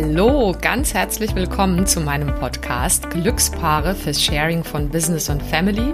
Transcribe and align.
Hallo, 0.00 0.54
ganz 0.60 0.94
herzlich 0.94 1.34
willkommen 1.34 1.84
zu 1.84 2.00
meinem 2.00 2.32
Podcast 2.36 3.10
Glückspaare 3.10 3.96
fürs 3.96 4.22
Sharing 4.22 4.62
von 4.62 4.88
Business 4.90 5.28
und 5.28 5.42
Family. 5.42 5.92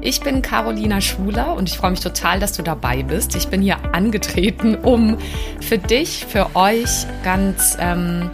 Ich 0.00 0.20
bin 0.22 0.42
Carolina 0.42 1.00
Schuler 1.00 1.54
und 1.54 1.68
ich 1.68 1.78
freue 1.78 1.92
mich 1.92 2.00
total, 2.00 2.40
dass 2.40 2.54
du 2.54 2.64
dabei 2.64 3.04
bist. 3.04 3.36
Ich 3.36 3.46
bin 3.46 3.62
hier 3.62 3.76
angetreten, 3.94 4.74
um 4.74 5.18
für 5.60 5.78
dich, 5.78 6.26
für 6.26 6.56
euch 6.56 7.06
ganz 7.22 7.76
ähm, 7.78 8.28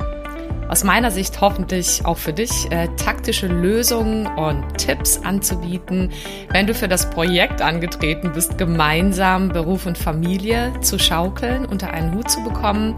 aus 0.71 0.85
meiner 0.85 1.11
Sicht 1.11 1.39
hoffentlich 1.43 2.07
auch 2.07 2.17
für 2.17 2.33
dich 2.33 2.71
äh, 2.71 2.89
taktische 2.97 3.47
Lösungen 3.47 4.27
und 4.27 4.79
Tipps 4.79 5.19
anzubieten, 5.19 6.13
wenn 6.51 6.67
du 6.67 6.75
für 6.75 6.89
das 6.89 7.11
Projekt 7.11 7.61
angetreten 7.61 8.33
bist, 8.33 8.57
gemeinsam 8.57 9.51
Beruf 9.51 9.85
und 9.85 9.99
Familie 9.99 10.73
zu 10.81 10.99
schaukeln, 10.99 11.67
unter 11.67 11.91
einen 11.91 12.15
Hut 12.15 12.31
zu 12.31 12.43
bekommen. 12.43 12.95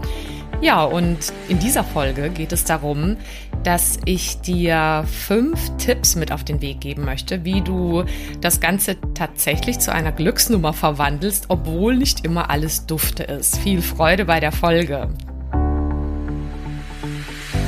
Ja, 0.63 0.85
und 0.85 1.17
in 1.49 1.59
dieser 1.59 1.83
Folge 1.83 2.29
geht 2.29 2.53
es 2.53 2.63
darum, 2.63 3.17
dass 3.65 3.99
ich 4.05 4.39
dir 4.39 5.03
fünf 5.05 5.59
Tipps 5.75 6.15
mit 6.15 6.31
auf 6.31 6.45
den 6.45 6.61
Weg 6.61 6.79
geben 6.79 7.03
möchte, 7.03 7.43
wie 7.43 7.59
du 7.59 8.05
das 8.39 8.61
Ganze 8.61 8.95
tatsächlich 9.13 9.79
zu 9.79 9.91
einer 9.91 10.13
Glücksnummer 10.13 10.71
verwandelst, 10.71 11.47
obwohl 11.49 11.97
nicht 11.97 12.23
immer 12.23 12.49
alles 12.49 12.85
dufte 12.85 13.23
ist. 13.23 13.57
Viel 13.57 13.81
Freude 13.81 14.23
bei 14.23 14.39
der 14.39 14.53
Folge. 14.53 15.09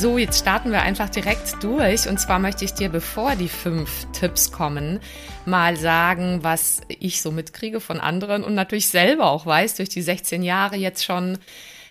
So, 0.00 0.16
jetzt 0.16 0.38
starten 0.38 0.70
wir 0.70 0.82
einfach 0.82 1.08
direkt 1.08 1.60
durch. 1.60 2.08
Und 2.08 2.20
zwar 2.20 2.38
möchte 2.38 2.64
ich 2.64 2.72
dir, 2.72 2.88
bevor 2.88 3.34
die 3.34 3.48
fünf 3.48 4.06
Tipps 4.12 4.52
kommen, 4.52 5.00
mal 5.44 5.76
sagen, 5.76 6.44
was 6.44 6.82
ich 6.88 7.20
so 7.20 7.32
mitkriege 7.32 7.80
von 7.80 7.98
anderen 7.98 8.44
und 8.44 8.54
natürlich 8.54 8.86
selber 8.86 9.28
auch 9.28 9.44
weiß, 9.44 9.74
durch 9.74 9.88
die 9.88 10.02
16 10.02 10.44
Jahre 10.44 10.76
jetzt 10.76 11.04
schon 11.04 11.38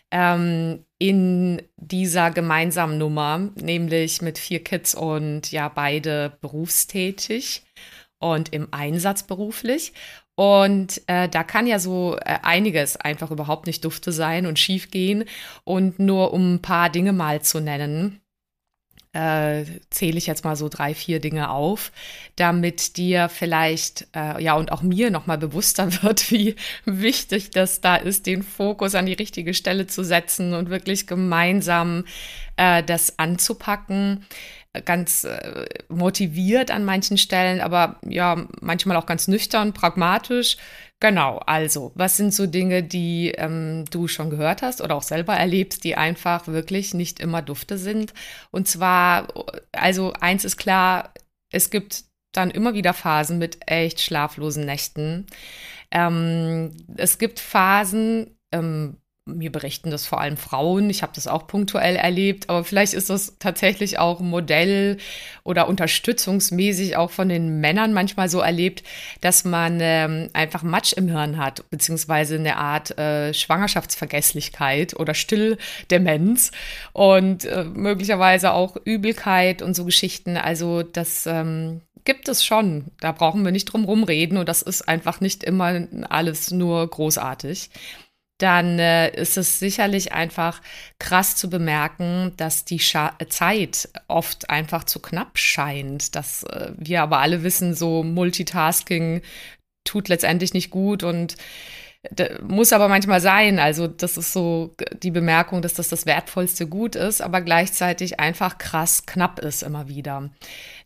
ähm, 0.09 0.85
in 0.99 1.61
dieser 1.75 2.31
gemeinsamen 2.31 2.97
Nummer, 2.97 3.49
nämlich 3.55 4.21
mit 4.21 4.37
vier 4.37 4.63
Kids 4.63 4.95
und 4.95 5.51
ja, 5.51 5.67
beide 5.67 6.37
berufstätig 6.39 7.63
und 8.19 8.53
im 8.53 8.69
Einsatz 8.71 9.23
beruflich. 9.23 9.91
Und 10.37 11.01
äh, 11.07 11.27
da 11.27 11.43
kann 11.43 11.65
ja 11.65 11.79
so 11.79 12.15
äh, 12.15 12.37
einiges 12.43 12.95
einfach 12.95 13.31
überhaupt 13.31 13.65
nicht 13.65 13.83
dufte 13.83 14.11
sein 14.11 14.45
und 14.45 14.59
schief 14.59 14.91
gehen. 14.91 15.23
Und 15.63 15.97
nur 15.97 16.31
um 16.31 16.53
ein 16.53 16.61
paar 16.61 16.91
Dinge 16.91 17.11
mal 17.11 17.41
zu 17.41 17.59
nennen, 17.59 18.21
äh, 19.13 19.65
zähle 19.89 20.19
ich 20.19 20.27
jetzt 20.27 20.45
mal 20.45 20.55
so 20.55 20.69
drei, 20.69 20.93
vier 20.93 21.19
Dinge 21.19 21.49
auf, 21.49 21.91
damit 22.35 22.97
dir 22.97 23.29
vielleicht, 23.29 24.05
äh, 24.15 24.39
ja, 24.43 24.53
und 24.53 24.71
auch 24.71 24.83
mir 24.83 25.09
nochmal 25.09 25.39
bewusster 25.39 25.91
wird, 26.03 26.29
wie 26.29 26.55
wichtig 26.85 27.49
das 27.49 27.81
da 27.81 27.95
ist, 27.95 28.27
den 28.27 28.43
Fokus 28.43 28.93
an 28.93 29.07
die 29.07 29.13
richtige 29.13 29.55
Stelle 29.55 29.87
zu 29.87 30.03
setzen 30.03 30.53
und 30.53 30.69
wirklich 30.69 31.07
gemeinsam 31.07 32.05
äh, 32.57 32.83
das 32.83 33.17
anzupacken 33.17 34.23
ganz 34.85 35.23
äh, 35.23 35.65
motiviert 35.89 36.71
an 36.71 36.85
manchen 36.85 37.17
Stellen, 37.17 37.61
aber 37.61 37.99
ja, 38.07 38.47
manchmal 38.61 38.97
auch 38.97 39.05
ganz 39.05 39.27
nüchtern, 39.27 39.73
pragmatisch. 39.73 40.57
Genau, 40.99 41.37
also, 41.45 41.91
was 41.95 42.17
sind 42.17 42.33
so 42.33 42.47
Dinge, 42.47 42.83
die 42.83 43.31
ähm, 43.37 43.85
du 43.91 44.07
schon 44.07 44.29
gehört 44.29 44.61
hast 44.63 44.81
oder 44.81 44.95
auch 44.95 45.03
selber 45.03 45.35
erlebst, 45.35 45.83
die 45.83 45.95
einfach 45.95 46.47
wirklich 46.47 46.93
nicht 46.93 47.19
immer 47.19 47.41
dufte 47.41 47.77
sind? 47.77 48.13
Und 48.51 48.67
zwar, 48.67 49.27
also 49.71 50.13
eins 50.13 50.43
ist 50.43 50.57
klar, 50.57 51.13
es 51.51 51.69
gibt 51.69 52.05
dann 52.31 52.51
immer 52.51 52.73
wieder 52.73 52.93
Phasen 52.93 53.37
mit 53.37 53.59
echt 53.67 54.01
schlaflosen 54.01 54.65
Nächten. 54.65 55.27
Ähm, 55.91 56.71
es 56.97 57.17
gibt 57.19 57.39
Phasen, 57.39 58.37
ähm, 58.51 58.97
mir 59.27 59.51
berichten 59.51 59.91
das 59.91 60.05
vor 60.05 60.21
allem 60.21 60.37
Frauen. 60.37 60.89
Ich 60.89 61.03
habe 61.03 61.11
das 61.13 61.27
auch 61.27 61.47
punktuell 61.47 61.95
erlebt, 61.95 62.49
aber 62.49 62.63
vielleicht 62.63 62.93
ist 62.93 63.09
das 63.09 63.35
tatsächlich 63.39 63.99
auch 63.99 64.19
Modell 64.19 64.97
oder 65.43 65.67
unterstützungsmäßig 65.67 66.97
auch 66.97 67.11
von 67.11 67.29
den 67.29 67.59
Männern 67.59 67.93
manchmal 67.93 68.29
so 68.29 68.39
erlebt, 68.39 68.83
dass 69.21 69.43
man 69.45 69.79
ähm, 69.81 70.29
einfach 70.33 70.63
Matsch 70.63 70.93
im 70.93 71.07
Hirn 71.07 71.37
hat, 71.37 71.69
beziehungsweise 71.69 72.35
eine 72.35 72.57
Art 72.57 72.97
äh, 72.97 73.33
Schwangerschaftsvergesslichkeit 73.33 74.95
oder 74.95 75.13
Stilldemenz 75.13 76.51
und 76.93 77.45
äh, 77.45 77.63
möglicherweise 77.63 78.53
auch 78.53 78.77
Übelkeit 78.83 79.61
und 79.61 79.75
so 79.75 79.85
Geschichten. 79.85 80.37
Also 80.37 80.83
das 80.83 81.25
ähm, 81.27 81.81
gibt 82.07 82.29
es 82.29 82.45
schon. 82.45 82.85
Da 83.01 83.11
brauchen 83.11 83.43
wir 83.43 83.51
nicht 83.51 83.65
drum 83.65 83.83
rumreden 83.83 84.37
und 84.37 84.47
das 84.47 84.61
ist 84.61 84.87
einfach 84.87 85.19
nicht 85.19 85.43
immer 85.43 85.87
alles 86.09 86.51
nur 86.51 86.89
großartig 86.89 87.69
dann 88.37 88.77
äh, 88.77 89.09
ist 89.19 89.37
es 89.37 89.59
sicherlich 89.59 90.11
einfach 90.11 90.61
krass 90.99 91.35
zu 91.35 91.49
bemerken, 91.49 92.33
dass 92.37 92.65
die 92.65 92.79
Scha 92.79 93.13
Zeit 93.29 93.89
oft 94.07 94.49
einfach 94.49 94.83
zu 94.83 94.99
knapp 94.99 95.37
scheint. 95.37 96.15
Dass 96.15 96.43
äh, 96.43 96.71
wir 96.77 97.01
aber 97.01 97.19
alle 97.19 97.43
wissen, 97.43 97.73
so 97.73 98.03
Multitasking 98.03 99.21
tut 99.83 100.07
letztendlich 100.09 100.53
nicht 100.53 100.69
gut 100.69 101.03
und 101.03 101.35
muss 102.41 102.73
aber 102.73 102.87
manchmal 102.87 103.21
sein. 103.21 103.59
Also 103.59 103.87
das 103.87 104.17
ist 104.17 104.31
so 104.31 104.75
die 105.01 105.11
Bemerkung, 105.11 105.61
dass 105.61 105.73
das 105.73 105.89
das 105.89 106.05
wertvollste 106.05 106.67
Gut 106.67 106.95
ist, 106.95 107.21
aber 107.21 107.41
gleichzeitig 107.41 108.19
einfach 108.19 108.57
krass 108.57 109.05
knapp 109.05 109.39
ist 109.39 109.63
immer 109.63 109.87
wieder. 109.87 110.29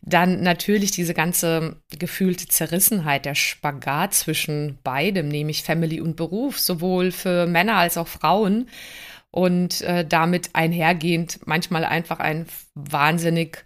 Dann 0.00 0.42
natürlich 0.42 0.90
diese 0.90 1.14
ganze 1.14 1.76
gefühlte 1.98 2.48
Zerrissenheit, 2.48 3.24
der 3.24 3.34
Spagat 3.34 4.14
zwischen 4.14 4.78
beidem, 4.82 5.28
nämlich 5.28 5.62
Family 5.62 6.00
und 6.00 6.16
Beruf, 6.16 6.58
sowohl 6.58 7.12
für 7.12 7.46
Männer 7.46 7.76
als 7.76 7.96
auch 7.96 8.08
Frauen. 8.08 8.68
Und 9.30 9.80
äh, 9.80 10.04
damit 10.06 10.50
einhergehend 10.52 11.40
manchmal 11.46 11.86
einfach 11.86 12.18
ein 12.18 12.44
wahnsinnig 12.74 13.64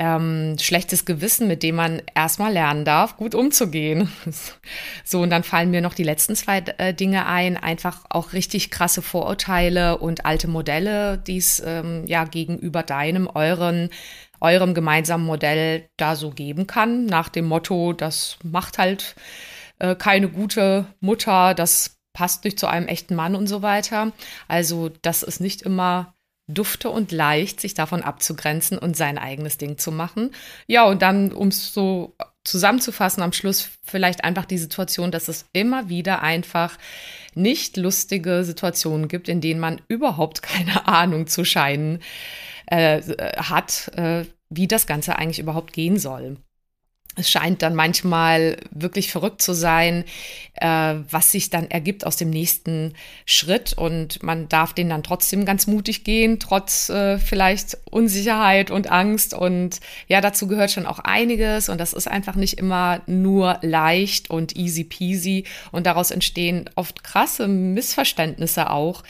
ähm, 0.00 0.56
schlechtes 0.58 1.04
Gewissen, 1.04 1.46
mit 1.46 1.62
dem 1.62 1.74
man 1.76 2.00
erstmal 2.14 2.54
lernen 2.54 2.86
darf, 2.86 3.18
gut 3.18 3.34
umzugehen. 3.34 4.10
so, 5.04 5.20
und 5.20 5.28
dann 5.28 5.44
fallen 5.44 5.70
mir 5.70 5.82
noch 5.82 5.92
die 5.92 6.04
letzten 6.04 6.34
zwei 6.34 6.64
äh, 6.78 6.94
Dinge 6.94 7.26
ein. 7.26 7.58
Einfach 7.58 8.06
auch 8.08 8.32
richtig 8.32 8.70
krasse 8.70 9.02
Vorurteile 9.02 9.98
und 9.98 10.24
alte 10.24 10.48
Modelle, 10.48 11.18
die 11.18 11.36
es 11.36 11.62
ähm, 11.64 12.04
ja 12.06 12.24
gegenüber 12.24 12.82
deinem, 12.82 13.28
euren, 13.28 13.90
eurem 14.40 14.72
gemeinsamen 14.72 15.26
Modell 15.26 15.90
da 15.98 16.16
so 16.16 16.30
geben 16.30 16.66
kann. 16.66 17.04
Nach 17.04 17.28
dem 17.28 17.44
Motto, 17.44 17.92
das 17.92 18.38
macht 18.42 18.78
halt 18.78 19.14
äh, 19.80 19.94
keine 19.94 20.30
gute 20.30 20.86
Mutter, 21.00 21.52
das 21.52 21.98
passt 22.14 22.44
nicht 22.44 22.58
zu 22.58 22.68
einem 22.68 22.88
echten 22.88 23.14
Mann 23.14 23.34
und 23.34 23.48
so 23.48 23.60
weiter. 23.60 24.12
Also, 24.48 24.88
das 25.02 25.22
ist 25.22 25.40
nicht 25.40 25.60
immer 25.60 26.14
dufte 26.54 26.90
und 26.90 27.12
leicht, 27.12 27.60
sich 27.60 27.74
davon 27.74 28.02
abzugrenzen 28.02 28.78
und 28.78 28.96
sein 28.96 29.18
eigenes 29.18 29.58
Ding 29.58 29.78
zu 29.78 29.92
machen. 29.92 30.32
Ja, 30.66 30.84
und 30.84 31.02
dann, 31.02 31.32
um 31.32 31.48
es 31.48 31.72
so 31.72 32.14
zusammenzufassen, 32.44 33.22
am 33.22 33.32
Schluss 33.32 33.70
vielleicht 33.82 34.24
einfach 34.24 34.44
die 34.44 34.58
Situation, 34.58 35.10
dass 35.10 35.28
es 35.28 35.46
immer 35.52 35.88
wieder 35.88 36.22
einfach 36.22 36.78
nicht 37.34 37.76
lustige 37.76 38.44
Situationen 38.44 39.08
gibt, 39.08 39.28
in 39.28 39.40
denen 39.40 39.60
man 39.60 39.80
überhaupt 39.88 40.42
keine 40.42 40.88
Ahnung 40.88 41.26
zu 41.26 41.44
scheinen 41.44 42.00
äh, 42.66 43.02
hat, 43.36 43.88
äh, 43.96 44.24
wie 44.48 44.66
das 44.66 44.86
Ganze 44.86 45.16
eigentlich 45.16 45.38
überhaupt 45.38 45.72
gehen 45.72 45.98
soll. 45.98 46.36
Es 47.16 47.28
scheint 47.28 47.62
dann 47.62 47.74
manchmal 47.74 48.56
wirklich 48.70 49.10
verrückt 49.10 49.42
zu 49.42 49.52
sein, 49.52 50.04
äh, 50.54 50.94
was 51.10 51.32
sich 51.32 51.50
dann 51.50 51.68
ergibt 51.68 52.06
aus 52.06 52.16
dem 52.16 52.30
nächsten 52.30 52.94
Schritt. 53.26 53.72
Und 53.72 54.22
man 54.22 54.48
darf 54.48 54.72
den 54.74 54.90
dann 54.90 55.02
trotzdem 55.02 55.44
ganz 55.44 55.66
mutig 55.66 56.04
gehen, 56.04 56.38
trotz 56.38 56.88
äh, 56.88 57.18
vielleicht 57.18 57.78
Unsicherheit 57.90 58.70
und 58.70 58.92
Angst. 58.92 59.34
Und 59.34 59.80
ja, 60.06 60.20
dazu 60.20 60.46
gehört 60.46 60.70
schon 60.70 60.86
auch 60.86 61.00
einiges. 61.00 61.68
Und 61.68 61.78
das 61.78 61.92
ist 61.94 62.06
einfach 62.06 62.36
nicht 62.36 62.58
immer 62.58 63.02
nur 63.06 63.58
leicht 63.62 64.30
und 64.30 64.56
easy 64.56 64.84
peasy. 64.84 65.44
Und 65.72 65.86
daraus 65.86 66.12
entstehen 66.12 66.70
oft 66.76 67.02
krasse 67.02 67.48
Missverständnisse 67.48 68.70
auch, 68.70 69.02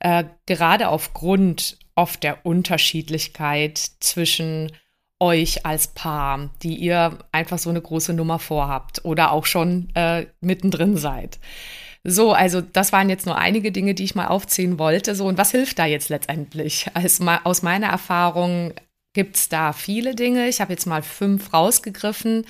äh, 0.00 0.24
gerade 0.46 0.88
aufgrund 0.88 1.78
oft 1.94 2.24
der 2.24 2.44
Unterschiedlichkeit 2.44 3.78
zwischen 4.00 4.72
euch 5.24 5.64
als 5.64 5.88
Paar, 5.88 6.50
die 6.62 6.76
ihr 6.76 7.18
einfach 7.32 7.58
so 7.58 7.70
eine 7.70 7.80
große 7.80 8.12
Nummer 8.12 8.38
vorhabt 8.38 9.04
oder 9.04 9.32
auch 9.32 9.46
schon 9.46 9.88
äh, 9.94 10.26
mittendrin 10.40 10.96
seid. 10.96 11.38
So, 12.04 12.34
also 12.34 12.60
das 12.60 12.92
waren 12.92 13.08
jetzt 13.08 13.24
nur 13.24 13.38
einige 13.38 13.72
Dinge, 13.72 13.94
die 13.94 14.04
ich 14.04 14.14
mal 14.14 14.26
aufzählen 14.26 14.78
wollte. 14.78 15.14
So, 15.14 15.26
und 15.26 15.38
was 15.38 15.52
hilft 15.52 15.78
da 15.78 15.86
jetzt 15.86 16.10
letztendlich? 16.10 16.86
Also, 16.94 17.24
aus 17.44 17.62
meiner 17.62 17.86
Erfahrung 17.86 18.74
gibt 19.14 19.36
es 19.36 19.48
da 19.48 19.72
viele 19.72 20.14
Dinge. 20.14 20.48
Ich 20.48 20.60
habe 20.60 20.72
jetzt 20.72 20.86
mal 20.86 21.02
fünf 21.02 21.52
rausgegriffen, 21.52 22.44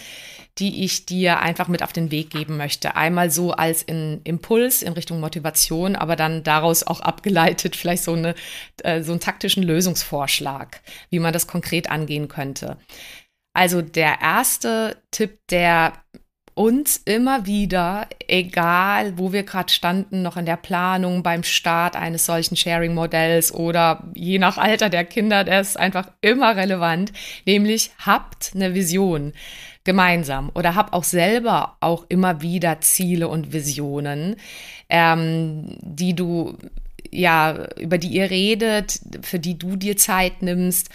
die 0.58 0.84
ich 0.84 1.06
dir 1.06 1.40
einfach 1.40 1.68
mit 1.68 1.82
auf 1.82 1.92
den 1.92 2.10
Weg 2.10 2.30
geben 2.30 2.56
möchte. 2.56 2.96
Einmal 2.96 3.30
so 3.30 3.52
als 3.52 3.82
in 3.82 4.20
Impuls 4.24 4.82
in 4.82 4.94
Richtung 4.94 5.20
Motivation, 5.20 5.94
aber 5.94 6.16
dann 6.16 6.42
daraus 6.42 6.82
auch 6.82 7.00
abgeleitet 7.00 7.76
vielleicht 7.76 8.02
so, 8.02 8.14
eine, 8.14 8.34
äh, 8.82 9.02
so 9.02 9.12
einen 9.12 9.20
taktischen 9.20 9.62
Lösungsvorschlag, 9.62 10.80
wie 11.10 11.18
man 11.20 11.32
das 11.32 11.46
konkret 11.46 11.90
angehen 11.90 12.28
könnte. 12.28 12.78
Also 13.52 13.82
der 13.82 14.20
erste 14.20 14.96
Tipp, 15.10 15.38
der 15.50 16.03
uns 16.54 16.98
immer 17.04 17.46
wieder, 17.46 18.06
egal 18.28 19.18
wo 19.18 19.32
wir 19.32 19.42
gerade 19.42 19.72
standen, 19.72 20.22
noch 20.22 20.36
in 20.36 20.46
der 20.46 20.56
Planung 20.56 21.22
beim 21.22 21.42
Start 21.42 21.96
eines 21.96 22.26
solchen 22.26 22.56
Sharing-Modells 22.56 23.52
oder 23.52 24.04
je 24.14 24.38
nach 24.38 24.56
Alter 24.56 24.88
der 24.88 25.04
Kinder, 25.04 25.44
der 25.44 25.60
ist 25.60 25.76
einfach 25.76 26.08
immer 26.20 26.56
relevant, 26.56 27.12
nämlich 27.44 27.90
habt 28.04 28.52
eine 28.54 28.74
Vision 28.74 29.32
gemeinsam 29.82 30.50
oder 30.54 30.74
hab 30.74 30.92
auch 30.92 31.04
selber 31.04 31.76
auch 31.80 32.06
immer 32.08 32.40
wieder 32.40 32.80
Ziele 32.80 33.28
und 33.28 33.52
Visionen, 33.52 34.36
ähm, 34.88 35.76
die 35.82 36.14
du 36.14 36.56
ja, 37.10 37.68
über 37.76 37.98
die 37.98 38.08
ihr 38.08 38.30
redet, 38.30 39.00
für 39.22 39.38
die 39.38 39.56
du 39.58 39.76
dir 39.76 39.96
Zeit 39.96 40.42
nimmst. 40.42 40.90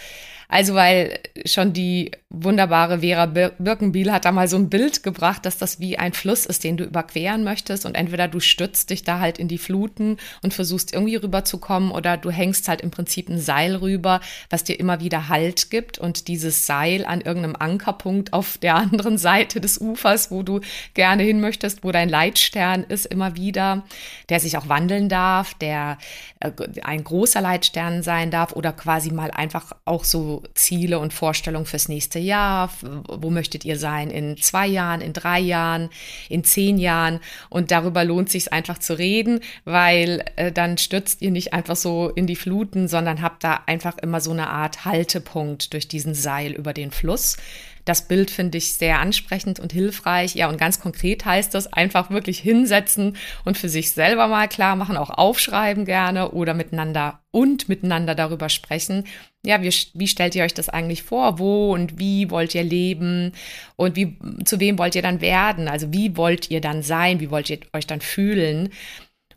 Also, 0.48 0.74
weil 0.74 1.18
schon 1.46 1.72
die 1.72 2.10
wunderbare 2.32 3.00
Vera 3.00 3.26
Birkenbiel 3.26 4.12
hat 4.12 4.24
da 4.24 4.30
mal 4.30 4.46
so 4.46 4.56
ein 4.56 4.70
Bild 4.70 5.02
gebracht, 5.02 5.44
dass 5.44 5.58
das 5.58 5.80
wie 5.80 5.98
ein 5.98 6.12
Fluss 6.12 6.46
ist, 6.46 6.62
den 6.62 6.76
du 6.76 6.84
überqueren 6.84 7.42
möchtest. 7.42 7.84
Und 7.84 7.96
entweder 7.96 8.28
du 8.28 8.38
stützt 8.38 8.90
dich 8.90 9.02
da 9.02 9.18
halt 9.18 9.38
in 9.38 9.48
die 9.48 9.58
Fluten 9.58 10.16
und 10.40 10.54
versuchst 10.54 10.94
irgendwie 10.94 11.16
rüberzukommen 11.16 11.90
oder 11.90 12.16
du 12.16 12.30
hängst 12.30 12.68
halt 12.68 12.82
im 12.82 12.92
Prinzip 12.92 13.28
ein 13.28 13.40
Seil 13.40 13.74
rüber, 13.74 14.20
was 14.48 14.62
dir 14.62 14.78
immer 14.78 15.00
wieder 15.00 15.28
Halt 15.28 15.70
gibt. 15.70 15.98
Und 15.98 16.28
dieses 16.28 16.66
Seil 16.66 17.04
an 17.04 17.20
irgendeinem 17.20 17.56
Ankerpunkt 17.56 18.32
auf 18.32 18.58
der 18.58 18.74
anderen 18.76 19.18
Seite 19.18 19.60
des 19.60 19.80
Ufers, 19.80 20.30
wo 20.30 20.44
du 20.44 20.60
gerne 20.94 21.24
hin 21.24 21.40
möchtest, 21.40 21.82
wo 21.82 21.90
dein 21.90 22.08
Leitstern 22.08 22.84
ist, 22.84 23.06
immer 23.06 23.34
wieder, 23.34 23.82
der 24.28 24.38
sich 24.38 24.56
auch 24.56 24.68
wandeln 24.68 25.08
darf, 25.08 25.54
der 25.54 25.98
äh, 26.38 26.52
ein 26.82 27.02
großer 27.02 27.40
Leitstern 27.40 28.04
sein 28.04 28.30
darf 28.30 28.52
oder 28.52 28.72
quasi 28.72 29.10
mal 29.10 29.32
einfach 29.32 29.72
auch 29.84 30.04
so 30.04 30.44
Ziele 30.54 31.00
und 31.00 31.12
Vorstellungen 31.12 31.66
fürs 31.66 31.88
nächste 31.88 32.19
Jahr? 32.20 32.70
Wo 32.82 33.30
möchtet 33.30 33.64
ihr 33.64 33.78
sein 33.78 34.10
in 34.10 34.36
zwei 34.36 34.66
Jahren, 34.66 35.00
in 35.00 35.12
drei 35.12 35.40
Jahren, 35.40 35.90
in 36.28 36.44
zehn 36.44 36.78
Jahren? 36.78 37.20
Und 37.48 37.70
darüber 37.70 38.04
lohnt 38.04 38.30
sich 38.30 38.52
einfach 38.52 38.78
zu 38.78 38.98
reden, 38.98 39.40
weil 39.64 40.24
äh, 40.36 40.52
dann 40.52 40.78
stürzt 40.78 41.22
ihr 41.22 41.30
nicht 41.30 41.52
einfach 41.52 41.76
so 41.76 42.10
in 42.10 42.26
die 42.26 42.36
Fluten, 42.36 42.88
sondern 42.88 43.22
habt 43.22 43.44
da 43.44 43.60
einfach 43.66 43.98
immer 43.98 44.20
so 44.20 44.30
eine 44.30 44.48
Art 44.48 44.84
Haltepunkt 44.84 45.72
durch 45.72 45.88
diesen 45.88 46.14
Seil 46.14 46.52
über 46.52 46.72
den 46.72 46.90
Fluss. 46.90 47.36
Das 47.84 48.08
Bild 48.08 48.30
finde 48.30 48.58
ich 48.58 48.74
sehr 48.74 48.98
ansprechend 48.98 49.60
und 49.60 49.72
hilfreich. 49.72 50.34
Ja, 50.34 50.48
und 50.48 50.58
ganz 50.58 50.80
konkret 50.80 51.24
heißt 51.24 51.54
das 51.54 51.72
einfach 51.72 52.10
wirklich 52.10 52.38
hinsetzen 52.38 53.16
und 53.44 53.58
für 53.58 53.68
sich 53.68 53.92
selber 53.92 54.28
mal 54.28 54.48
klar 54.48 54.76
machen, 54.76 54.96
auch 54.96 55.10
aufschreiben 55.10 55.84
gerne 55.84 56.32
oder 56.32 56.54
miteinander 56.54 57.20
und 57.30 57.68
miteinander 57.68 58.14
darüber 58.14 58.48
sprechen. 58.48 59.04
Ja, 59.44 59.62
wie, 59.62 59.72
wie 59.94 60.08
stellt 60.08 60.34
ihr 60.34 60.44
euch 60.44 60.54
das 60.54 60.68
eigentlich 60.68 61.02
vor? 61.02 61.38
Wo 61.38 61.72
und 61.72 61.98
wie 61.98 62.30
wollt 62.30 62.54
ihr 62.54 62.64
leben? 62.64 63.32
Und 63.76 63.96
wie, 63.96 64.18
zu 64.44 64.60
wem 64.60 64.78
wollt 64.78 64.94
ihr 64.94 65.02
dann 65.02 65.20
werden? 65.20 65.68
Also 65.68 65.92
wie 65.92 66.16
wollt 66.16 66.50
ihr 66.50 66.60
dann 66.60 66.82
sein? 66.82 67.20
Wie 67.20 67.30
wollt 67.30 67.48
ihr 67.48 67.60
euch 67.72 67.86
dann 67.86 68.00
fühlen? 68.00 68.70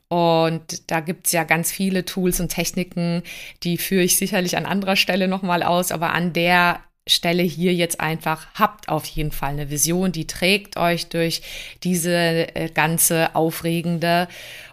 Und 0.10 0.92
da 0.92 1.00
gibt 1.00 1.26
es 1.26 1.32
ja 1.32 1.44
ganz 1.44 1.72
viele 1.72 2.06
Tools 2.06 2.40
und 2.40 2.50
Techniken, 2.50 3.24
die 3.64 3.80
führe 3.80 4.04
ich 4.04 4.16
sicherlich 4.16 4.58
an 4.58 4.68
anderer 4.68 4.96
Stelle 4.96 5.28
nochmal 5.28 5.64
aus, 5.64 5.92
aber 5.92 6.14
an 6.14 6.34
der 6.34 6.82
Stelle 7.08 7.44
hier 7.44 7.74
jetzt 7.74 8.00
einfach, 8.00 8.48
habt 8.56 8.88
auf 8.88 9.06
jeden 9.06 9.32
Fall 9.32 9.52
eine 9.52 9.70
Vision, 9.70 10.12
die 10.12 10.28
trägt 10.28 10.78
euch 10.78 11.10
durch 11.10 11.42
diese 11.84 12.56
äh, 12.56 12.70
ganze 12.70 13.36
aufregende 13.36 14.28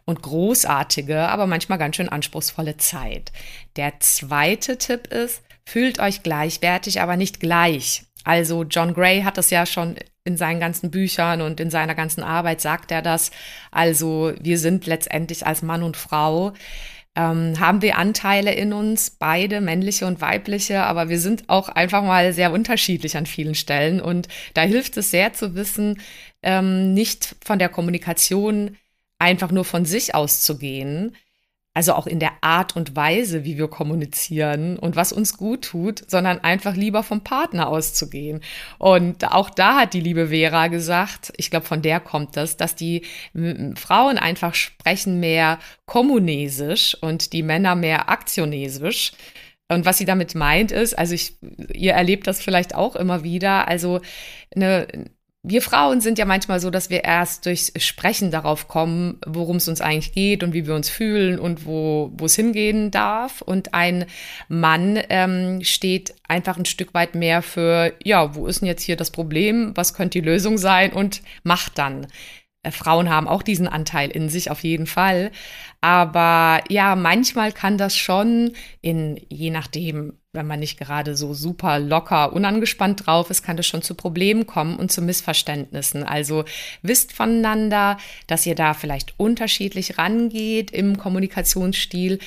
und 0.04 0.22
großartige, 0.22 1.28
aber 1.28 1.46
manchmal 1.46 1.78
ganz 1.78 1.96
schön 1.96 2.08
anspruchsvolle 2.08 2.76
Zeit. 2.76 3.32
Der 3.76 3.98
zweite 4.00 4.78
Tipp 4.78 5.08
ist, 5.08 5.42
fühlt 5.64 5.98
euch 5.98 6.22
gleichwertig, 6.22 7.00
aber 7.00 7.16
nicht 7.16 7.40
gleich. 7.40 8.04
Also 8.24 8.64
John 8.64 8.94
Gray 8.94 9.22
hat 9.22 9.38
das 9.38 9.50
ja 9.50 9.66
schon 9.66 9.96
in 10.24 10.36
seinen 10.36 10.60
ganzen 10.60 10.90
Büchern 10.90 11.40
und 11.40 11.58
in 11.60 11.70
seiner 11.70 11.94
ganzen 11.94 12.22
Arbeit 12.22 12.60
sagt 12.60 12.92
er 12.92 13.02
das. 13.02 13.30
Also 13.70 14.34
wir 14.38 14.58
sind 14.58 14.86
letztendlich 14.86 15.46
als 15.46 15.62
Mann 15.62 15.82
und 15.82 15.96
Frau 15.96 16.52
ähm, 17.20 17.60
haben 17.60 17.82
wir 17.82 17.98
Anteile 17.98 18.54
in 18.54 18.72
uns, 18.72 19.10
beide, 19.10 19.60
männliche 19.60 20.06
und 20.06 20.22
weibliche, 20.22 20.84
aber 20.84 21.10
wir 21.10 21.18
sind 21.18 21.48
auch 21.48 21.68
einfach 21.68 22.02
mal 22.02 22.32
sehr 22.32 22.50
unterschiedlich 22.50 23.16
an 23.16 23.26
vielen 23.26 23.54
Stellen. 23.54 24.00
Und 24.00 24.28
da 24.54 24.62
hilft 24.62 24.96
es 24.96 25.10
sehr 25.10 25.34
zu 25.34 25.54
wissen, 25.54 26.00
ähm, 26.42 26.94
nicht 26.94 27.36
von 27.44 27.58
der 27.58 27.68
Kommunikation 27.68 28.76
einfach 29.18 29.50
nur 29.50 29.66
von 29.66 29.84
sich 29.84 30.14
auszugehen, 30.14 31.14
also 31.72 31.94
auch 31.94 32.06
in 32.06 32.18
der 32.18 32.32
Art 32.40 32.74
und 32.74 32.96
Weise, 32.96 33.44
wie 33.44 33.56
wir 33.56 33.68
kommunizieren 33.68 34.76
und 34.76 34.96
was 34.96 35.12
uns 35.12 35.36
gut 35.36 35.62
tut, 35.62 36.02
sondern 36.10 36.40
einfach 36.40 36.74
lieber 36.74 37.04
vom 37.04 37.22
Partner 37.22 37.68
auszugehen. 37.68 38.40
Und 38.78 39.30
auch 39.32 39.50
da 39.50 39.76
hat 39.76 39.94
die 39.94 40.00
liebe 40.00 40.28
Vera 40.28 40.66
gesagt, 40.66 41.32
ich 41.36 41.50
glaube, 41.50 41.66
von 41.66 41.80
der 41.80 42.00
kommt 42.00 42.36
das, 42.36 42.56
dass 42.56 42.74
die 42.74 43.04
Frauen 43.76 44.18
einfach 44.18 44.54
sprechen 44.54 45.20
mehr 45.20 45.60
kommunesisch 45.86 46.96
und 47.00 47.32
die 47.32 47.44
Männer 47.44 47.76
mehr 47.76 48.08
aktionesisch. 48.08 49.12
Und 49.68 49.84
was 49.84 49.98
sie 49.98 50.04
damit 50.04 50.34
meint 50.34 50.72
ist, 50.72 50.98
also 50.98 51.14
ich, 51.14 51.36
ihr 51.72 51.92
erlebt 51.92 52.26
das 52.26 52.42
vielleicht 52.42 52.74
auch 52.74 52.96
immer 52.96 53.22
wieder, 53.22 53.68
also 53.68 54.00
eine, 54.52 54.88
wir 55.42 55.62
Frauen 55.62 56.02
sind 56.02 56.18
ja 56.18 56.26
manchmal 56.26 56.60
so, 56.60 56.68
dass 56.68 56.90
wir 56.90 57.02
erst 57.02 57.46
durchs 57.46 57.72
Sprechen 57.82 58.30
darauf 58.30 58.68
kommen, 58.68 59.18
worum 59.26 59.56
es 59.56 59.68
uns 59.68 59.80
eigentlich 59.80 60.12
geht 60.12 60.42
und 60.42 60.52
wie 60.52 60.66
wir 60.66 60.74
uns 60.74 60.90
fühlen 60.90 61.38
und 61.38 61.64
wo, 61.64 62.10
wo 62.12 62.26
es 62.26 62.36
hingehen 62.36 62.90
darf. 62.90 63.40
Und 63.40 63.72
ein 63.72 64.04
Mann 64.48 64.98
ähm, 65.08 65.64
steht 65.64 66.14
einfach 66.28 66.58
ein 66.58 66.66
Stück 66.66 66.92
weit 66.92 67.14
mehr 67.14 67.40
für, 67.40 67.94
ja, 68.04 68.34
wo 68.34 68.46
ist 68.46 68.60
denn 68.60 68.68
jetzt 68.68 68.82
hier 68.82 68.96
das 68.96 69.10
Problem? 69.10 69.72
Was 69.76 69.94
könnte 69.94 70.20
die 70.20 70.26
Lösung 70.26 70.58
sein? 70.58 70.92
Und 70.92 71.22
macht 71.42 71.78
dann. 71.78 72.06
Äh, 72.62 72.70
Frauen 72.70 73.08
haben 73.08 73.28
auch 73.28 73.42
diesen 73.42 73.68
Anteil 73.68 74.10
in 74.10 74.28
sich 74.28 74.50
auf 74.50 74.62
jeden 74.62 74.86
Fall. 74.86 75.30
Aber 75.80 76.62
ja, 76.68 76.94
manchmal 76.94 77.52
kann 77.52 77.78
das 77.78 77.96
schon 77.96 78.52
in, 78.82 79.18
je 79.28 79.50
nachdem, 79.50 80.14
wenn 80.32 80.46
man 80.46 80.60
nicht 80.60 80.78
gerade 80.78 81.16
so 81.16 81.34
super 81.34 81.78
locker, 81.78 82.32
unangespannt 82.32 83.06
drauf 83.06 83.30
ist, 83.30 83.42
kann 83.42 83.56
das 83.56 83.66
schon 83.66 83.82
zu 83.82 83.94
Problemen 83.94 84.46
kommen 84.46 84.76
und 84.76 84.92
zu 84.92 85.02
Missverständnissen. 85.02 86.04
Also 86.04 86.44
wisst 86.82 87.12
voneinander, 87.12 87.96
dass 88.26 88.46
ihr 88.46 88.54
da 88.54 88.74
vielleicht 88.74 89.18
unterschiedlich 89.18 89.98
rangeht 89.98 90.70
im 90.70 90.98
Kommunikationsstil. 90.98 92.18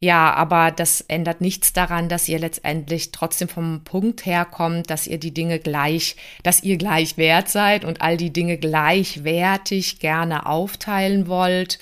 Ja, 0.00 0.34
aber 0.34 0.72
das 0.72 1.00
ändert 1.00 1.40
nichts 1.40 1.72
daran, 1.72 2.10
dass 2.10 2.28
ihr 2.28 2.38
letztendlich 2.38 3.12
trotzdem 3.12 3.48
vom 3.48 3.82
Punkt 3.82 4.26
herkommt, 4.26 4.90
dass 4.90 5.06
ihr 5.06 5.18
die 5.18 5.32
Dinge 5.32 5.58
gleich, 5.58 6.16
dass 6.42 6.62
ihr 6.62 6.76
gleich 6.76 7.16
wert 7.16 7.48
seid 7.48 7.84
und 7.84 8.02
all 8.02 8.18
die 8.18 8.32
Dinge 8.32 8.58
gleichwertig 8.58 9.98
gerne 9.98 10.44
aufteilen 10.46 11.28
wollt. 11.28 11.78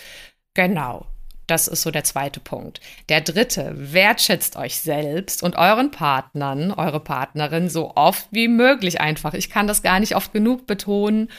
Genau. 0.55 1.07
Das 1.47 1.69
ist 1.69 1.83
so 1.83 1.91
der 1.91 2.05
zweite 2.05 2.41
Punkt. 2.41 2.81
Der 3.09 3.21
dritte, 3.21 3.75
wertschätzt 3.77 4.57
euch 4.57 4.79
selbst 4.79 5.43
und 5.43 5.57
euren 5.57 5.91
Partnern, 5.91 6.73
eure 6.73 7.01
Partnerin 7.01 7.69
so 7.69 7.95
oft 7.97 8.29
wie 8.31 8.49
möglich 8.49 9.01
einfach. 9.01 9.35
Ich 9.35 9.51
kann 9.51 9.67
das 9.67 9.83
gar 9.83 10.01
nicht 10.01 10.17
oft 10.17 10.33
genug 10.33 10.67
betonen. 10.67 11.31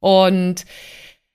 Und 0.00 0.64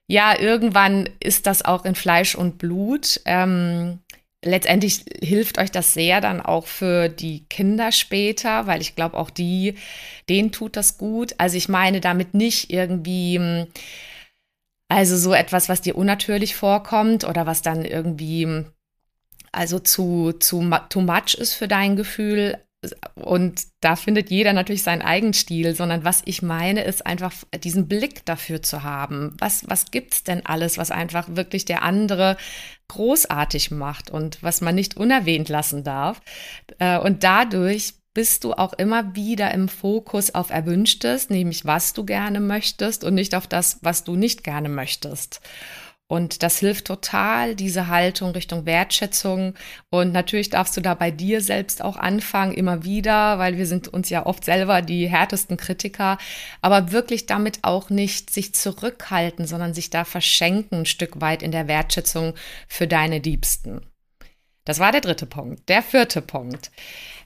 ja, 0.08 0.38
irgendwann 0.38 1.10
ist 1.20 1.48
das 1.48 1.64
auch 1.64 1.86
in 1.86 1.96
Fleisch 1.96 2.36
und 2.36 2.58
Blut. 2.58 3.22
Ähm, 3.26 4.00
letztendlich 4.44 5.06
hilft 5.22 5.58
euch 5.58 5.72
das 5.72 5.94
sehr 5.94 6.22
dann 6.22 6.42
auch 6.42 6.68
für 6.68 7.10
die 7.10 7.46
Kinder 7.50 7.92
später, 7.92 8.68
weil 8.68 8.82
ich 8.82 8.96
glaube, 8.96 9.18
auch 9.18 9.30
die, 9.30 9.76
denen 10.30 10.52
tut 10.52 10.76
das 10.76 10.98
gut. 10.98 11.36
Also 11.38 11.58
ich 11.58 11.70
meine 11.70 12.02
damit 12.02 12.34
nicht 12.34 12.72
irgendwie, 12.72 13.38
hm, 13.38 13.68
also 14.90 15.18
so 15.18 15.34
etwas, 15.34 15.70
was 15.70 15.82
dir 15.82 15.98
unnatürlich 15.98 16.56
vorkommt 16.56 17.24
oder 17.26 17.46
was 17.46 17.62
dann 17.62 17.84
irgendwie, 17.84 18.44
hm, 18.44 18.72
also 19.52 19.80
zu, 19.80 20.34
zu 20.34 20.62
too 20.90 21.02
much 21.02 21.34
ist 21.36 21.54
für 21.54 21.68
dein 21.68 21.96
Gefühl. 21.96 22.64
Und 23.16 23.64
da 23.82 23.96
findet 23.96 24.30
jeder 24.30 24.54
natürlich 24.54 24.84
seinen 24.84 25.02
eigenen 25.02 25.34
Stil, 25.34 25.76
sondern 25.76 26.04
was 26.04 26.22
ich 26.26 26.44
meine, 26.44 26.84
ist 26.84 27.06
einfach 27.06 27.34
diesen 27.64 27.88
Blick 27.88 28.24
dafür 28.26 28.62
zu 28.62 28.84
haben. 28.84 29.36
Was, 29.40 29.68
was 29.68 29.90
gibt's 29.90 30.24
denn 30.24 30.46
alles, 30.46 30.78
was 30.78 30.92
einfach 30.92 31.28
wirklich 31.30 31.66
der 31.66 31.82
andere 31.82 32.38
großartig 32.88 33.72
macht 33.72 34.12
und 34.12 34.44
was 34.44 34.62
man 34.62 34.76
nicht 34.76 34.96
unerwähnt 34.96 35.50
lassen 35.50 35.84
darf? 35.84 36.22
Äh, 36.78 37.00
und 37.00 37.24
dadurch 37.24 37.96
bist 38.14 38.44
du 38.44 38.54
auch 38.54 38.74
immer 38.74 39.16
wieder 39.16 39.52
im 39.52 39.70
Fokus 39.70 40.34
auf 40.34 40.50
Erwünschtes, 40.50 41.30
nämlich 41.30 41.66
was 41.66 41.94
du 41.94 42.04
gerne 42.04 42.40
möchtest 42.40 43.04
und 43.04 43.14
nicht 43.14 43.36
auf 43.36 43.48
das, 43.48 43.80
was 43.82 44.04
du 44.04 44.16
nicht 44.16 44.44
gerne 44.44 44.70
möchtest. 44.70 45.42
Und 46.10 46.42
das 46.42 46.60
hilft 46.60 46.86
total, 46.86 47.54
diese 47.54 47.88
Haltung 47.88 48.32
Richtung 48.32 48.66
Wertschätzung. 48.66 49.56
Und 49.90 50.14
natürlich 50.14 50.50
darfst 50.50 50.78
du 50.78 50.82
da 50.82 50.94
bei 50.94 51.12
dir 51.12 51.42
selbst 51.42 51.84
auch 51.84 51.98
anfangen, 51.98 52.54
immer 52.54 52.86
wieder, 52.86 53.40
weil 53.40 53.58
wir 53.58 53.68
sind 53.68 53.90
uns 53.90 54.10
ja 54.10 54.26
oft 54.26 54.46
selber 54.46 54.82
die 54.82 55.10
härtesten 55.10 55.58
Kritiker, 55.58 56.18
aber 56.62 56.94
wirklich 56.94 57.26
damit 57.26 57.60
auch 57.64 57.90
nicht 57.90 58.30
sich 58.30 58.56
zurückhalten, 58.56 59.46
sondern 59.46 59.74
sich 59.74 59.90
da 59.90 60.06
verschenken 60.06 60.80
ein 60.80 60.86
Stück 60.86 61.20
weit 61.20 61.44
in 61.44 61.52
der 61.52 61.68
Wertschätzung 61.68 62.34
für 62.70 62.88
deine 62.88 63.20
Liebsten. 63.20 63.82
Das 64.64 64.80
war 64.80 64.94
der 64.94 65.02
dritte 65.02 65.26
Punkt. 65.26 65.68
Der 65.68 65.82
vierte 65.82 66.22
Punkt. 66.22 66.72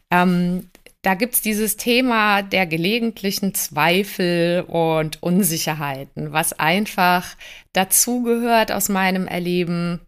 Ähm, 0.09 0.69
da 1.01 1.15
gibt's 1.15 1.41
dieses 1.41 1.77
Thema 1.77 2.43
der 2.43 2.67
gelegentlichen 2.67 3.53
Zweifel 3.55 4.61
und 4.67 5.21
Unsicherheiten, 5.23 6.31
was 6.31 6.53
einfach 6.53 7.35
dazugehört 7.73 8.71
aus 8.71 8.87
meinem 8.87 9.27
Erleben 9.27 10.01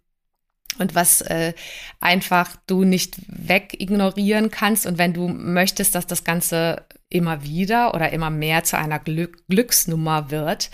und 0.77 0.95
was 0.95 1.21
äh, 1.21 1.53
einfach 1.99 2.55
du 2.67 2.83
nicht 2.83 3.15
wegignorieren 3.27 4.51
kannst. 4.51 4.85
Und 4.85 4.97
wenn 4.97 5.13
du 5.13 5.27
möchtest, 5.27 5.95
dass 5.95 6.07
das 6.07 6.23
Ganze 6.23 6.85
immer 7.13 7.43
wieder 7.43 7.93
oder 7.93 8.11
immer 8.11 8.29
mehr 8.29 8.63
zu 8.63 8.77
einer 8.77 8.99
Glück 8.99 9.47
Glücksnummer 9.47 10.31
wird, 10.31 10.69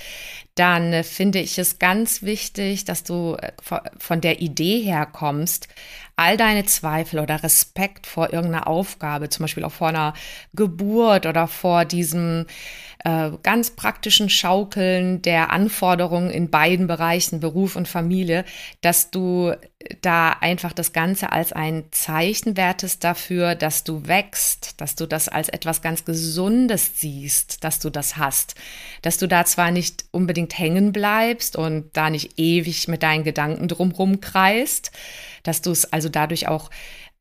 dann 0.55 1.03
finde 1.03 1.39
ich 1.39 1.57
es 1.57 1.79
ganz 1.79 2.21
wichtig, 2.21 2.83
dass 2.85 3.03
du 3.03 3.35
äh, 3.35 3.51
von 3.97 4.21
der 4.21 4.41
Idee 4.41 4.81
her 4.81 5.05
kommst, 5.05 5.67
all 6.15 6.35
deine 6.35 6.65
Zweifel 6.65 7.19
oder 7.19 7.43
Respekt 7.43 8.05
vor 8.05 8.33
irgendeiner 8.33 8.67
Aufgabe, 8.67 9.29
zum 9.29 9.45
Beispiel 9.45 9.63
auch 9.63 9.71
vor 9.71 9.87
einer 9.87 10.13
Geburt 10.53 11.25
oder 11.25 11.47
vor 11.47 11.85
diesem 11.85 12.45
äh, 13.05 13.31
ganz 13.41 13.71
praktischen 13.71 14.29
Schaukeln 14.29 15.21
der 15.21 15.51
Anforderungen 15.51 16.29
in 16.29 16.49
beiden 16.49 16.87
Bereichen, 16.87 17.39
Beruf 17.39 17.77
und 17.77 17.87
Familie, 17.87 18.43
dass 18.81 19.11
du 19.11 19.53
da 20.01 20.31
einfach 20.31 20.73
das 20.73 20.91
Ganze 20.91 21.31
als 21.31 21.53
ein 21.53 21.85
Zeichen 21.91 22.57
wertest 22.57 23.05
dafür, 23.05 23.55
dass 23.55 23.85
du 23.85 24.05
wächst, 24.05 24.81
dass 24.81 24.95
du 24.95 25.05
das 25.05 25.29
als 25.29 25.47
etwas 25.47 25.81
ganz 25.81 26.03
Gesundes 26.03 26.28
siehst, 26.99 27.63
dass 27.63 27.79
du 27.79 27.89
das 27.89 28.17
hast, 28.17 28.55
dass 29.01 29.17
du 29.17 29.27
da 29.27 29.45
zwar 29.45 29.71
nicht 29.71 30.05
unbedingt 30.11 30.57
hängen 30.57 30.91
bleibst 30.91 31.55
und 31.55 31.89
da 31.93 32.09
nicht 32.09 32.37
ewig 32.37 32.87
mit 32.87 33.03
deinen 33.03 33.23
Gedanken 33.23 33.67
drumrum 33.67 34.21
kreist, 34.21 34.91
dass 35.43 35.61
du 35.61 35.71
es 35.71 35.91
also 35.91 36.09
dadurch 36.09 36.47
auch 36.47 36.69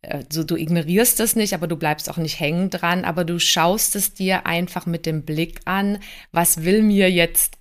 also 0.03 0.45
du 0.45 0.55
ignorierst 0.55 1.19
es 1.19 1.35
nicht, 1.35 1.55
aber 1.55 1.67
du 1.67 1.77
bleibst 1.77 2.09
auch 2.09 2.19
nicht 2.19 2.38
hängen 2.38 2.71
dran, 2.71 3.05
aber 3.05 3.25
du 3.25 3.41
schaust 3.41 3.97
es 3.97 4.15
dir 4.15 4.47
einfach 4.47 4.87
mit 4.87 5.07
dem 5.07 5.23
Blick 5.23 5.61
an, 5.65 5.99
was 6.31 6.62
will 6.62 6.83
mir 6.83 7.11
jetzt 7.11 7.58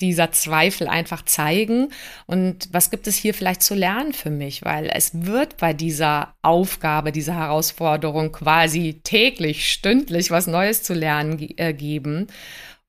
dieser 0.00 0.32
Zweifel 0.32 0.88
einfach 0.88 1.24
zeigen. 1.24 1.88
Und 2.26 2.68
was 2.72 2.90
gibt 2.90 3.06
es 3.06 3.16
hier 3.16 3.34
vielleicht 3.34 3.62
zu 3.62 3.74
lernen 3.74 4.12
für 4.12 4.30
mich, 4.30 4.64
weil 4.64 4.90
es 4.92 5.26
wird 5.26 5.56
bei 5.56 5.72
dieser 5.72 6.34
Aufgabe, 6.42 7.12
dieser 7.12 7.34
Herausforderung 7.34 8.32
quasi 8.32 9.00
täglich, 9.04 9.70
stündlich 9.70 10.30
was 10.30 10.46
Neues 10.46 10.82
zu 10.82 10.94
lernen 10.94 11.38
äh, 11.56 11.72
geben. 11.72 12.28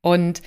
Und 0.01 0.41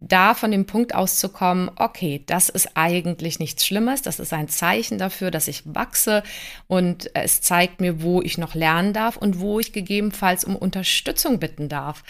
da 0.00 0.34
von 0.34 0.50
dem 0.50 0.66
Punkt 0.66 0.94
auszukommen, 0.94 1.70
okay, 1.76 2.22
das 2.26 2.48
ist 2.48 2.76
eigentlich 2.76 3.40
nichts 3.40 3.66
Schlimmes, 3.66 4.02
das 4.02 4.20
ist 4.20 4.32
ein 4.32 4.48
Zeichen 4.48 4.98
dafür, 4.98 5.30
dass 5.30 5.48
ich 5.48 5.62
wachse. 5.64 6.22
Und 6.68 7.10
es 7.14 7.40
zeigt 7.40 7.80
mir, 7.80 8.02
wo 8.02 8.22
ich 8.22 8.38
noch 8.38 8.54
lernen 8.54 8.92
darf 8.92 9.16
und 9.16 9.40
wo 9.40 9.58
ich 9.58 9.72
gegebenenfalls 9.72 10.44
um 10.44 10.54
Unterstützung 10.54 11.40
bitten 11.40 11.68
darf. 11.68 12.04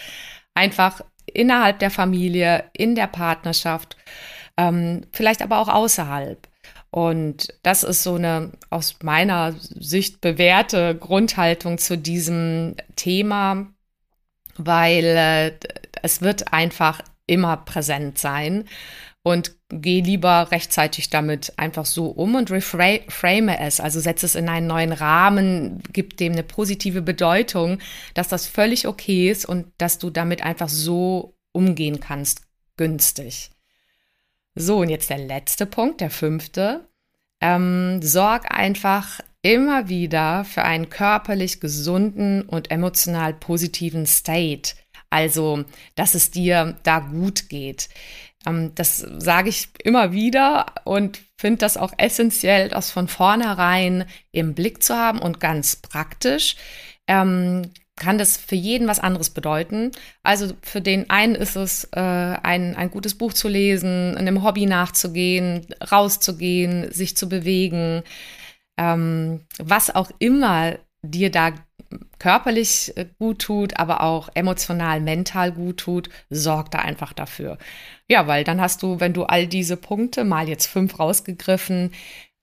Einfach 0.55 1.03
innerhalb 1.38 1.78
der 1.78 1.90
Familie, 1.90 2.64
in 2.73 2.95
der 2.95 3.07
Partnerschaft, 3.07 3.97
ähm, 4.57 5.02
vielleicht 5.12 5.40
aber 5.42 5.59
auch 5.59 5.68
außerhalb. 5.68 6.49
Und 6.90 7.54
das 7.62 7.83
ist 7.85 8.02
so 8.02 8.14
eine 8.14 8.52
aus 8.71 8.97
meiner 9.02 9.54
Sicht 9.59 10.21
bewährte 10.21 10.97
Grundhaltung 10.97 11.78
zu 11.78 11.97
diesem 11.97 12.75
Thema, 12.97 13.66
weil 14.57 15.04
äh, 15.04 15.52
es 16.02 16.23
wird 16.23 16.52
einfach 16.52 17.02
immer 17.26 17.59
präsent 17.59 18.18
sein 18.18 18.64
und 19.23 19.57
geh 19.69 20.01
lieber 20.01 20.51
rechtzeitig 20.51 21.11
damit 21.11 21.53
einfach 21.59 21.85
so 21.85 22.07
um 22.07 22.35
und 22.35 22.51
reframe 22.51 23.49
es, 23.59 23.81
also 23.81 24.01
setze 24.01 24.27
es 24.27 24.35
in 24.35 24.49
einen 24.49 24.67
neuen 24.67 24.93
Rahmen, 24.93 25.83
gib 25.93 26.17
dem 26.17 26.33
eine 26.33 26.43
positive 26.43 27.03
Bedeutung, 27.03 27.79
dass 28.15 28.29
das 28.29 28.47
völlig 28.47 28.87
okay 28.87 29.31
ist 29.31 29.45
und 29.45 29.67
dass 29.79 29.99
du 29.99 30.11
damit 30.11 30.43
einfach 30.43 30.69
so 30.69 31.37
umgehen 31.53 32.01
kannst, 32.01 32.43
günstig. 32.77 33.51
So, 34.55 34.79
und 34.79 34.89
jetzt 34.89 35.11
der 35.11 35.19
letzte 35.19 35.67
Punkt, 35.67 36.01
der 36.01 36.11
fünfte. 36.11 36.89
Ähm, 37.41 38.03
sorg 38.03 38.53
einfach 38.53 39.21
immer 39.43 39.89
wieder 39.89 40.45
für 40.45 40.63
einen 40.63 40.91
körperlich 40.91 41.61
gesunden 41.61 42.43
und 42.43 42.71
emotional 42.71 43.35
positiven 43.35 44.07
State. 44.07 44.75
Also, 45.11 45.65
dass 45.95 46.15
es 46.15 46.31
dir 46.31 46.77
da 46.83 46.99
gut 46.99 47.49
geht. 47.49 47.89
Ähm, 48.47 48.73
das 48.75 48.99
sage 48.99 49.49
ich 49.49 49.68
immer 49.83 50.12
wieder 50.12 50.66
und 50.85 51.21
finde 51.37 51.59
das 51.59 51.76
auch 51.76 51.92
essentiell, 51.99 52.68
das 52.68 52.90
von 52.90 53.09
vornherein 53.09 54.04
im 54.33 54.54
Blick 54.54 54.83
zu 54.83 54.95
haben 54.95 55.18
und 55.21 55.40
ganz 55.40 55.76
praktisch. 55.76 56.57
Ähm, 57.07 57.71
kann 57.99 58.18
das 58.18 58.37
für 58.37 58.54
jeden 58.54 58.87
was 58.87 59.00
anderes 59.00 59.30
bedeuten. 59.30 59.90
Also 60.23 60.54
für 60.62 60.80
den 60.80 61.11
einen 61.11 61.35
ist 61.35 61.57
es, 61.57 61.85
äh, 61.92 62.00
ein, 62.00 62.76
ein 62.76 62.90
gutes 62.90 63.16
Buch 63.16 63.33
zu 63.33 63.49
lesen, 63.49 64.16
einem 64.16 64.42
Hobby 64.42 64.66
nachzugehen, 64.66 65.66
rauszugehen, 65.90 66.92
sich 66.92 67.16
zu 67.16 67.28
bewegen, 67.28 68.02
ähm, 68.76 69.40
was 69.59 69.95
auch 69.95 70.11
immer 70.18 70.78
dir 71.02 71.30
da 71.30 71.52
körperlich 72.19 72.97
äh, 72.97 73.07
gut 73.19 73.41
tut, 73.41 73.79
aber 73.79 74.03
auch 74.03 74.29
emotional, 74.35 75.01
mental 75.01 75.53
gut 75.53 75.79
tut, 75.79 76.09
sorg 76.31 76.71
da 76.71 76.79
einfach 76.79 77.13
dafür. 77.13 77.59
Ja, 78.09 78.27
weil 78.27 78.45
dann 78.45 78.61
hast 78.61 78.83
du, 78.83 79.01
wenn 79.01 79.13
du 79.13 79.25
all 79.25 79.47
diese 79.47 79.77
Punkte, 79.77 80.25
mal 80.25 80.49
jetzt 80.49 80.67
fünf 80.67 80.99
rausgegriffen, 80.99 81.93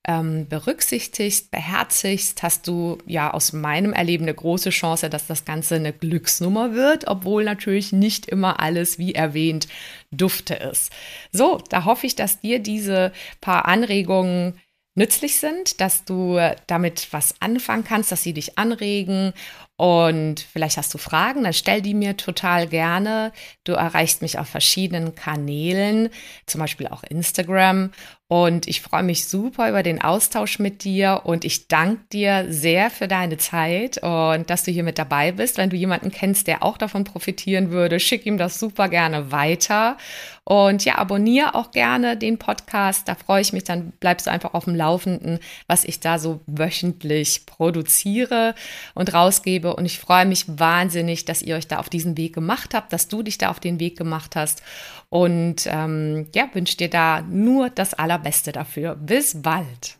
ähm, 0.07 0.47
berücksichtigst, 0.47 1.49
beherzigst, 1.49 2.43
hast 2.43 2.67
du 2.67 2.99
ja 3.07 3.31
aus 3.31 3.53
meinem 3.53 3.91
Erleben 3.91 4.25
eine 4.25 4.35
große 4.35 4.69
Chance, 4.69 5.09
dass 5.09 5.25
das 5.25 5.45
Ganze 5.45 5.75
eine 5.75 5.93
Glücksnummer 5.93 6.73
wird, 6.73 7.07
obwohl 7.07 7.43
natürlich 7.43 7.91
nicht 7.91 8.27
immer 8.27 8.59
alles, 8.59 8.99
wie 8.99 9.15
erwähnt, 9.15 9.67
dufte 10.11 10.53
ist. 10.53 10.91
So, 11.31 11.59
da 11.69 11.85
hoffe 11.85 12.05
ich, 12.05 12.15
dass 12.15 12.39
dir 12.39 12.59
diese 12.59 13.11
paar 13.41 13.65
Anregungen 13.65 14.53
nützlich 14.95 15.39
sind, 15.39 15.79
dass 15.81 16.05
du 16.05 16.39
damit 16.67 17.09
was 17.11 17.35
anfangen 17.41 17.83
kannst, 17.83 18.11
dass 18.11 18.23
sie 18.23 18.33
dich 18.33 18.57
anregen 18.57 19.33
und 19.77 20.39
vielleicht 20.39 20.77
hast 20.77 20.93
du 20.93 20.97
Fragen, 20.97 21.43
dann 21.43 21.53
stell 21.53 21.81
die 21.81 21.93
mir 21.93 22.15
total 22.15 22.67
gerne. 22.67 23.33
Du 23.65 23.73
erreichst 23.73 24.21
mich 24.21 24.39
auf 24.39 24.47
verschiedenen 24.47 25.15
Kanälen, 25.15 26.09
zum 26.45 26.61
Beispiel 26.61 26.87
auch 26.87 27.03
Instagram. 27.03 27.91
Und 28.27 28.67
ich 28.67 28.81
freue 28.81 29.03
mich 29.03 29.27
super 29.27 29.69
über 29.69 29.83
den 29.83 30.01
Austausch 30.01 30.57
mit 30.57 30.83
dir 30.83 31.21
und 31.25 31.45
ich 31.45 31.67
danke 31.67 32.01
dir 32.11 32.47
sehr 32.49 32.89
für 32.89 33.07
deine 33.07 33.37
Zeit 33.37 33.99
und 34.01 34.49
dass 34.49 34.63
du 34.63 34.71
hier 34.71 34.83
mit 34.83 34.97
dabei 34.97 35.31
bist. 35.31 35.59
Wenn 35.59 35.69
du 35.69 35.75
jemanden 35.75 36.09
kennst, 36.09 36.47
der 36.47 36.63
auch 36.63 36.79
davon 36.79 37.03
profitieren 37.03 37.69
würde, 37.69 37.99
schick 37.99 38.25
ihm 38.25 38.39
das 38.39 38.59
super 38.59 38.89
gerne 38.89 39.31
weiter. 39.31 39.97
Und 40.43 40.85
ja, 40.85 40.97
abonniere 40.99 41.53
auch 41.53 41.71
gerne 41.71 42.17
den 42.17 42.37
Podcast. 42.37 43.07
Da 43.07 43.15
freue 43.15 43.41
ich 43.41 43.53
mich, 43.53 43.63
dann 43.63 43.91
bleibst 43.99 44.25
du 44.27 44.31
einfach 44.31 44.53
auf 44.55 44.65
dem 44.65 44.75
Laufenden, 44.75 45.39
was 45.67 45.83
ich 45.83 45.99
da 45.99 46.17
so 46.17 46.39
wöchentlich 46.47 47.45
produziere 47.45 48.55
und 48.95 49.13
rausgebe. 49.13 49.64
Und 49.73 49.85
ich 49.85 49.99
freue 49.99 50.25
mich 50.25 50.45
wahnsinnig, 50.47 51.25
dass 51.25 51.41
ihr 51.41 51.55
euch 51.55 51.67
da 51.67 51.79
auf 51.79 51.89
diesen 51.89 52.17
Weg 52.17 52.33
gemacht 52.33 52.73
habt, 52.73 52.93
dass 52.93 53.07
du 53.07 53.23
dich 53.23 53.37
da 53.37 53.49
auf 53.49 53.59
den 53.59 53.79
Weg 53.79 53.97
gemacht 53.97 54.35
hast. 54.35 54.61
Und 55.09 55.67
ähm, 55.67 56.27
ja, 56.35 56.49
wünsche 56.53 56.77
dir 56.77 56.89
da 56.89 57.21
nur 57.21 57.69
das 57.69 57.93
Allerbeste 57.93 58.51
dafür. 58.51 58.95
Bis 58.95 59.41
bald. 59.41 59.97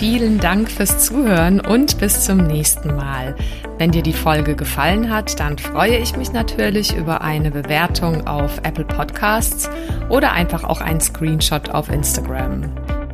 vielen 0.00 0.38
Dank 0.40 0.70
fürs 0.70 1.04
Zuhören 1.04 1.60
und 1.60 1.98
bis 1.98 2.24
zum 2.24 2.38
nächsten 2.38 2.96
Mal. 2.96 3.36
Wenn 3.76 3.90
dir 3.90 4.02
die 4.02 4.14
Folge 4.14 4.56
gefallen 4.56 5.10
hat, 5.12 5.38
dann 5.40 5.58
freue 5.58 5.98
ich 5.98 6.16
mich 6.16 6.32
natürlich 6.32 6.96
über 6.96 7.20
eine 7.20 7.50
Bewertung 7.50 8.26
auf 8.26 8.58
Apple 8.62 8.86
Podcasts 8.86 9.68
oder 10.08 10.32
einfach 10.32 10.64
auch 10.64 10.80
einen 10.80 11.00
Screenshot 11.00 11.68
auf 11.68 11.90
Instagram. 11.90 12.72